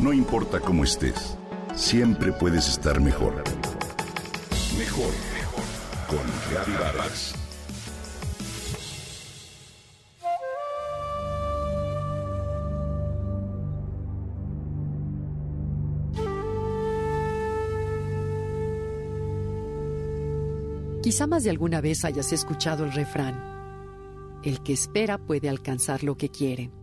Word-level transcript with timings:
No 0.00 0.12
importa 0.12 0.60
cómo 0.60 0.84
estés, 0.84 1.36
siempre 1.74 2.30
puedes 2.30 2.68
estar 2.68 3.00
mejor. 3.00 3.42
Mejor, 4.78 5.10
mejor. 5.34 5.64
Con 6.06 6.20
Reavivadas. 6.52 7.34
Quizá 21.02 21.26
más 21.26 21.42
de 21.42 21.50
alguna 21.50 21.80
vez 21.80 22.04
hayas 22.04 22.32
escuchado 22.32 22.84
el 22.84 22.92
refrán, 22.92 23.34
el 24.44 24.62
que 24.62 24.74
espera 24.74 25.18
puede 25.18 25.48
alcanzar 25.48 26.04
lo 26.04 26.16
que 26.16 26.28
quiere. 26.28 26.77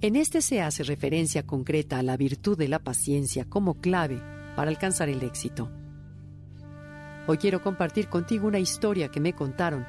En 0.00 0.14
este 0.14 0.42
se 0.42 0.60
hace 0.60 0.84
referencia 0.84 1.44
concreta 1.44 1.98
a 1.98 2.04
la 2.04 2.16
virtud 2.16 2.56
de 2.56 2.68
la 2.68 2.78
paciencia 2.78 3.44
como 3.46 3.80
clave 3.80 4.22
para 4.54 4.70
alcanzar 4.70 5.08
el 5.08 5.24
éxito. 5.24 5.72
Hoy 7.26 7.36
quiero 7.36 7.60
compartir 7.62 8.08
contigo 8.08 8.46
una 8.46 8.60
historia 8.60 9.10
que 9.10 9.18
me 9.18 9.32
contaron 9.32 9.84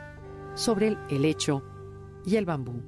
sobre 0.55 0.87
el 0.87 0.97
helecho 1.11 1.63
y 2.25 2.37
el 2.37 2.45
bambú. 2.45 2.81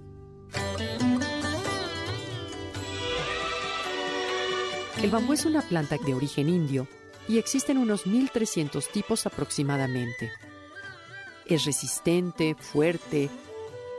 El 5.04 5.12
bambú 5.12 5.34
es 5.34 5.46
una 5.46 5.62
planta 5.62 5.98
de 6.04 6.16
origen 6.16 6.49
indio 6.49 6.88
y 7.27 7.38
existen 7.38 7.77
unos 7.77 8.08
1.300 8.08 8.91
tipos 8.91 9.27
aproximadamente. 9.27 10.32
Es 11.46 11.66
resistente, 11.66 12.55
fuerte, 12.55 13.30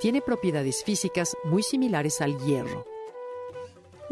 tiene 0.00 0.22
propiedades 0.22 0.82
físicas 0.82 1.36
muy 1.44 1.62
similares 1.62 2.20
al 2.20 2.36
hierro. 2.38 2.91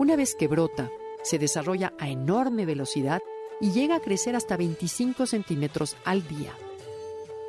Una 0.01 0.17
vez 0.17 0.35
que 0.35 0.49
brota, 0.49 0.91
se 1.23 1.39
desarrolla 1.39 1.93
a 1.99 2.09
enorme 2.09 2.65
velocidad 2.65 3.21
y 3.61 3.73
llega 3.73 3.97
a 3.97 4.01
crecer 4.01 4.35
hasta 4.35 4.57
25 4.57 5.27
centímetros 5.27 5.95
al 6.07 6.27
día. 6.27 6.55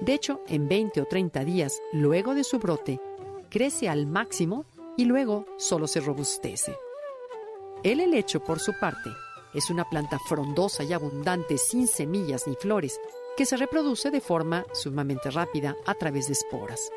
De 0.01 0.13
hecho, 0.13 0.41
en 0.49 0.67
20 0.67 0.99
o 0.99 1.05
30 1.05 1.45
días 1.45 1.81
luego 1.93 2.35
de 2.35 2.43
su 2.43 2.59
brote, 2.59 2.99
crece 3.49 3.87
al 3.87 4.05
máximo 4.05 4.65
y 4.97 5.05
luego 5.05 5.45
solo 5.57 5.87
se 5.87 6.01
robustece. 6.01 6.75
El 7.83 8.01
helecho, 8.01 8.41
por 8.41 8.59
su 8.59 8.73
parte, 8.81 9.11
es 9.53 9.69
una 9.69 9.89
planta 9.89 10.19
frondosa 10.19 10.83
y 10.83 10.91
abundante 10.91 11.57
sin 11.57 11.87
semillas 11.87 12.49
ni 12.49 12.55
flores 12.55 12.99
que 13.37 13.45
se 13.45 13.55
reproduce 13.55 14.11
de 14.11 14.19
forma 14.19 14.65
sumamente 14.73 15.31
rápida 15.31 15.77
a 15.85 15.93
través 15.93 16.27
de 16.27 16.33
esporas. 16.33 16.91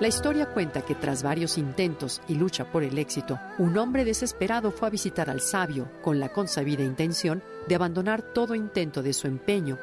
La 0.00 0.06
historia 0.06 0.46
cuenta 0.46 0.82
que 0.82 0.94
tras 0.94 1.24
varios 1.24 1.58
intentos 1.58 2.22
y 2.28 2.36
lucha 2.36 2.70
por 2.70 2.84
el 2.84 2.98
éxito, 2.98 3.40
un 3.58 3.76
hombre 3.78 4.04
desesperado 4.04 4.70
fue 4.70 4.86
a 4.86 4.92
visitar 4.92 5.28
al 5.28 5.40
sabio 5.40 5.90
con 6.02 6.20
la 6.20 6.28
consabida 6.28 6.84
intención 6.84 7.42
de 7.66 7.74
abandonar 7.74 8.22
todo 8.22 8.54
intento 8.54 9.02
de 9.02 9.12
su 9.12 9.26
empeño 9.26 9.76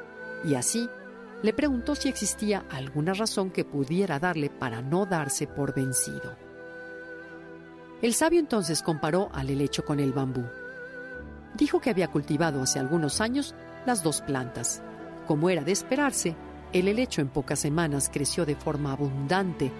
y 0.46 0.56
así 0.56 0.90
le 1.44 1.52
preguntó 1.52 1.96
si 1.96 2.08
existía 2.08 2.64
alguna 2.72 3.14
razón 3.14 3.52
que 3.52 3.66
pudiera 3.66 4.18
darle 4.18 4.50
para 4.50 4.82
no 4.82 5.06
darse 5.06 5.48
por 5.48 5.76
vencido. 5.76 6.38
El 8.02 8.14
sabio 8.14 8.40
entonces 8.40 8.82
comparó 8.82 9.30
al 9.34 9.50
helecho 9.50 9.84
con 9.84 10.00
el 10.00 10.14
bambú. 10.14 10.46
Dijo 11.56 11.82
que 11.82 11.90
había 11.90 12.08
cultivado 12.08 12.62
hace 12.62 12.80
algunos 12.80 13.20
años 13.20 13.54
las 13.86 14.02
dos 14.02 14.22
plantas. 14.22 14.82
Como 15.28 15.50
era 15.50 15.64
de 15.64 15.74
esperarse, 15.74 16.38
el 16.72 16.88
helecho 16.88 17.20
en 17.20 17.28
pocas 17.28 17.60
semanas 17.60 18.10
creció 18.12 18.46
de 18.46 18.56
forma 18.56 18.94
abundante 18.94 19.72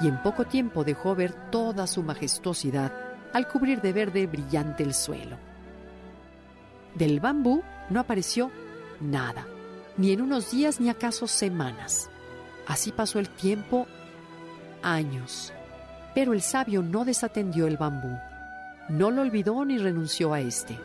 y 0.00 0.08
en 0.08 0.22
poco 0.22 0.44
tiempo 0.44 0.84
dejó 0.84 1.14
ver 1.14 1.32
toda 1.50 1.86
su 1.86 2.02
majestuosidad 2.02 2.92
al 3.32 3.48
cubrir 3.48 3.80
de 3.80 3.92
verde 3.92 4.26
brillante 4.26 4.82
el 4.82 4.94
suelo. 4.94 5.36
Del 6.94 7.20
bambú 7.20 7.62
no 7.90 8.00
apareció 8.00 8.50
nada, 9.00 9.46
ni 9.96 10.12
en 10.12 10.22
unos 10.22 10.50
días 10.50 10.80
ni 10.80 10.88
acaso 10.88 11.26
semanas. 11.26 12.10
Así 12.66 12.92
pasó 12.92 13.18
el 13.18 13.28
tiempo 13.28 13.86
años. 14.82 15.52
Pero 16.14 16.32
el 16.32 16.40
sabio 16.40 16.82
no 16.82 17.04
desatendió 17.04 17.66
el 17.66 17.76
bambú, 17.76 18.18
no 18.88 19.10
lo 19.10 19.22
olvidó 19.22 19.64
ni 19.64 19.76
renunció 19.76 20.32
a 20.32 20.40
este. 20.40 20.78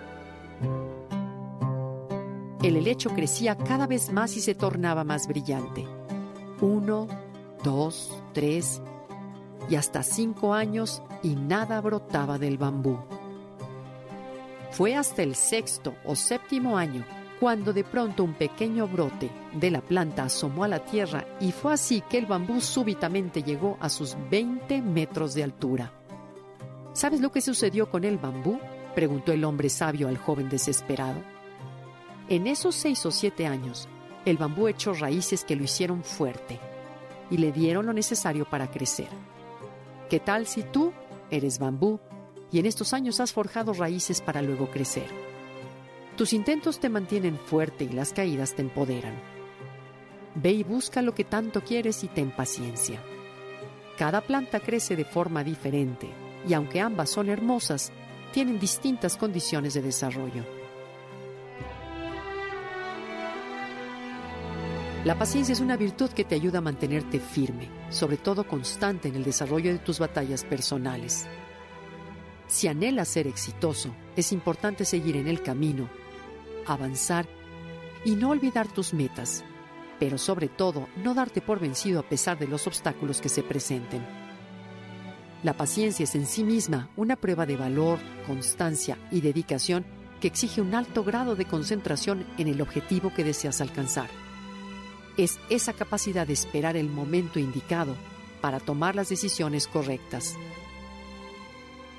El 2.62 2.76
helecho 2.76 3.10
crecía 3.12 3.56
cada 3.56 3.88
vez 3.88 4.12
más 4.12 4.36
y 4.36 4.42
se 4.42 4.56
tornaba 4.56 5.04
más 5.04 5.28
brillante. 5.28 5.88
Uno, 6.60 7.08
dos, 7.64 8.12
tres 8.34 8.82
y 9.70 9.76
hasta 9.76 10.04
cinco 10.04 10.54
años 10.54 11.02
y 11.24 11.36
nada 11.36 11.80
brotaba 11.82 12.38
del 12.38 12.58
bambú. 12.58 13.00
Fue 14.72 14.96
hasta 14.96 15.24
el 15.24 15.36
sexto 15.36 15.96
o 16.06 16.16
séptimo 16.16 16.78
año 16.78 17.06
cuando 17.40 17.74
de 17.74 17.84
pronto 17.84 18.24
un 18.24 18.36
pequeño 18.36 18.88
brote 18.88 19.32
de 19.54 19.72
la 19.72 19.82
planta 19.82 20.24
asomó 20.24 20.64
a 20.64 20.68
la 20.68 20.86
tierra 20.86 21.26
y 21.40 21.52
fue 21.52 21.74
así 21.74 22.02
que 22.02 22.20
el 22.20 22.28
bambú 22.28 22.62
súbitamente 22.62 23.42
llegó 23.42 23.78
a 23.80 23.90
sus 23.90 24.16
20 24.30 24.82
metros 24.82 25.34
de 25.34 25.44
altura. 25.44 25.92
¿Sabes 26.94 27.20
lo 27.20 27.32
que 27.32 27.42
sucedió 27.42 27.90
con 27.90 28.04
el 28.04 28.18
bambú? 28.18 28.60
preguntó 28.94 29.32
el 29.32 29.44
hombre 29.44 29.70
sabio 29.70 30.08
al 30.08 30.18
joven 30.18 30.50
desesperado. 30.50 31.22
En 32.30 32.48
esos 32.48 32.76
seis 32.76 33.06
o 33.06 33.12
siete 33.12 33.48
años, 33.48 33.90
el 34.26 34.38
bambú 34.38 34.68
echó 34.68 34.94
raíces 34.94 35.44
que 35.44 35.56
lo 35.56 35.64
hicieron 35.64 36.04
fuerte 36.04 36.60
y 37.30 37.38
le 37.38 37.52
dieron 37.52 37.88
lo 37.88 37.94
necesario 37.94 38.46
para 38.46 38.70
crecer. 38.70 39.10
¿Qué 40.12 40.20
tal 40.20 40.46
si 40.46 40.64
tú 40.64 40.92
eres 41.30 41.58
bambú 41.58 42.02
y 42.52 42.60
en 42.60 42.66
estos 42.66 42.92
años 42.92 43.22
has 43.22 43.32
forjado 43.32 43.72
raíces 43.72 44.20
para 44.20 44.42
luego 44.42 44.70
crecer? 44.70 45.08
Tus 46.18 46.34
intentos 46.34 46.82
te 46.82 46.90
mantienen 46.90 47.40
fuerte 47.40 47.86
y 47.86 47.90
las 47.94 48.12
caídas 48.12 48.54
te 48.54 48.62
empoderan. 48.62 49.14
Ve 50.36 50.52
y 50.52 50.64
busca 50.66 51.02
lo 51.02 51.16
que 51.16 51.24
tanto 51.24 51.64
quieres 51.64 52.04
y 52.04 52.10
ten 52.10 52.30
paciencia. 52.32 53.02
Cada 53.98 54.20
planta 54.20 54.60
crece 54.60 54.98
de 54.98 55.06
forma 55.06 55.46
diferente 55.46 56.10
y 56.46 56.56
aunque 56.56 56.82
ambas 56.82 57.10
son 57.10 57.30
hermosas, 57.30 57.94
tienen 58.34 58.60
distintas 58.60 59.16
condiciones 59.16 59.76
de 59.76 59.82
desarrollo. 59.82 60.44
La 65.04 65.18
paciencia 65.18 65.54
es 65.54 65.62
una 65.62 65.78
virtud 65.78 66.12
que 66.12 66.24
te 66.24 66.36
ayuda 66.36 66.60
a 66.60 66.62
mantenerte 66.62 67.20
firme, 67.20 67.70
sobre 67.90 68.18
todo 68.18 68.48
constante 68.48 69.08
en 69.08 69.16
el 69.16 69.24
desarrollo 69.24 69.72
de 69.72 69.80
tus 69.80 69.98
batallas 69.98 70.44
personales. 70.44 71.26
Si 72.46 72.68
anhelas 72.68 73.08
ser 73.08 73.26
exitoso, 73.26 73.96
es 74.16 74.32
importante 74.32 74.86
seguir 74.86 75.18
en 75.18 75.28
el 75.28 75.42
camino 75.42 75.90
avanzar 76.68 77.28
y 78.06 78.12
no 78.12 78.30
olvidar 78.30 78.68
tus 78.68 78.94
metas, 78.94 79.44
pero 80.00 80.20
sobre 80.20 80.50
todo 80.50 80.88
no 80.98 81.16
darte 81.16 81.42
por 81.42 81.60
vencido 81.60 82.00
a 82.00 82.08
pesar 82.08 82.38
de 82.38 82.48
los 82.48 82.68
obstáculos 82.68 83.22
que 83.22 83.30
se 83.30 83.42
presenten. 83.42 84.06
La 85.42 85.54
paciencia 85.54 86.04
es 86.04 86.14
en 86.14 86.28
sí 86.28 86.44
misma 86.44 86.90
una 86.96 87.16
prueba 87.16 87.48
de 87.48 87.58
valor, 87.58 87.98
constancia 88.28 89.00
y 89.10 89.22
dedicación 89.22 89.84
que 90.20 90.28
exige 90.28 90.62
un 90.62 90.76
alto 90.76 91.04
grado 91.04 91.36
de 91.36 91.46
concentración 91.46 92.28
en 92.38 92.48
el 92.48 92.62
objetivo 92.62 93.12
que 93.12 93.24
deseas 93.24 93.62
alcanzar. 93.62 94.31
Es 95.22 95.40
esa 95.52 95.74
capacidad 95.74 96.26
de 96.26 96.34
esperar 96.34 96.76
el 96.76 96.90
momento 96.90 97.38
indicado 97.38 97.96
para 98.42 98.60
tomar 98.60 98.96
las 98.96 99.10
decisiones 99.10 99.68
correctas. 99.68 100.36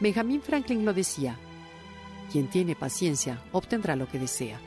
Benjamin 0.00 0.42
Franklin 0.42 0.84
lo 0.84 0.92
decía, 0.92 1.38
quien 2.32 2.48
tiene 2.48 2.74
paciencia 2.74 3.40
obtendrá 3.52 3.94
lo 3.94 4.08
que 4.08 4.18
desea. 4.18 4.58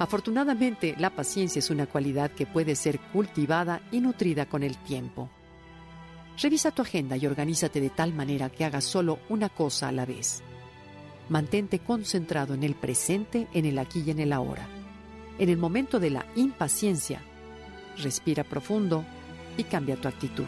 Afortunadamente, 0.00 0.96
la 0.98 1.10
paciencia 1.10 1.60
es 1.60 1.70
una 1.70 1.86
cualidad 1.86 2.32
que 2.32 2.44
puede 2.44 2.74
ser 2.74 2.98
cultivada 3.12 3.82
y 3.92 4.00
nutrida 4.00 4.46
con 4.46 4.64
el 4.64 4.76
tiempo. 4.78 5.30
Revisa 6.42 6.72
tu 6.72 6.82
agenda 6.82 7.16
y 7.16 7.24
organízate 7.24 7.80
de 7.80 7.90
tal 7.90 8.12
manera 8.12 8.50
que 8.50 8.64
hagas 8.64 8.82
solo 8.82 9.20
una 9.28 9.48
cosa 9.48 9.86
a 9.86 9.92
la 9.92 10.04
vez. 10.04 10.42
Mantente 11.28 11.78
concentrado 11.78 12.54
en 12.54 12.64
el 12.64 12.74
presente, 12.74 13.46
en 13.54 13.64
el 13.64 13.78
aquí 13.78 14.02
y 14.04 14.10
en 14.10 14.18
el 14.18 14.32
ahora. 14.32 14.66
En 15.38 15.48
el 15.48 15.56
momento 15.56 16.00
de 16.00 16.10
la 16.10 16.26
impaciencia, 16.34 17.22
respira 17.98 18.44
profundo 18.44 19.04
y 19.56 19.64
cambia 19.64 19.96
tu 19.96 20.08
actitud. 20.08 20.44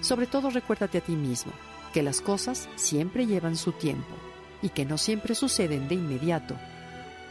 Sobre 0.00 0.26
todo 0.26 0.50
recuérdate 0.50 0.98
a 0.98 1.00
ti 1.00 1.12
mismo 1.12 1.52
que 1.92 2.02
las 2.02 2.20
cosas 2.20 2.68
siempre 2.76 3.26
llevan 3.26 3.56
su 3.56 3.72
tiempo 3.72 4.14
y 4.62 4.70
que 4.70 4.84
no 4.84 4.98
siempre 4.98 5.34
suceden 5.34 5.88
de 5.88 5.94
inmediato, 5.94 6.56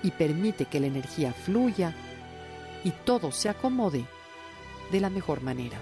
y 0.04 0.12
permite 0.12 0.66
que 0.66 0.80
la 0.80 0.88
energía 0.88 1.34
fluya 1.34 1.96
y 2.84 2.92
todo 2.92 3.32
se 3.32 3.50
acomode 3.50 4.06
de 4.92 5.00
la 5.00 5.10
mejor 5.10 5.42
manera. 5.42 5.82